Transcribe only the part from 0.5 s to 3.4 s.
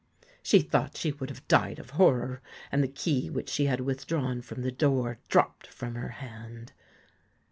thought she would have died of horror, and the key